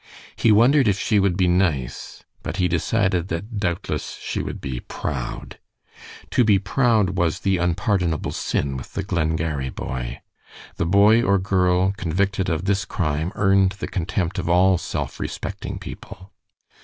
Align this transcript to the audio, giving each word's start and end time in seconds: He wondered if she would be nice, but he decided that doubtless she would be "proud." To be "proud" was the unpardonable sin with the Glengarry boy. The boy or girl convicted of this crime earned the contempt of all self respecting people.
He 0.35 0.51
wondered 0.51 0.87
if 0.87 0.99
she 0.99 1.19
would 1.19 1.37
be 1.37 1.47
nice, 1.47 2.23
but 2.41 2.57
he 2.57 2.67
decided 2.67 3.27
that 3.27 3.59
doubtless 3.59 4.17
she 4.19 4.41
would 4.41 4.59
be 4.59 4.79
"proud." 4.79 5.59
To 6.31 6.43
be 6.43 6.57
"proud" 6.57 7.11
was 7.11 7.41
the 7.41 7.57
unpardonable 7.57 8.31
sin 8.31 8.77
with 8.77 8.93
the 8.93 9.03
Glengarry 9.03 9.69
boy. 9.69 10.21
The 10.77 10.87
boy 10.87 11.21
or 11.21 11.37
girl 11.37 11.91
convicted 11.97 12.49
of 12.49 12.65
this 12.65 12.83
crime 12.83 13.31
earned 13.35 13.73
the 13.73 13.87
contempt 13.87 14.39
of 14.39 14.49
all 14.49 14.79
self 14.79 15.19
respecting 15.19 15.77
people. 15.77 16.31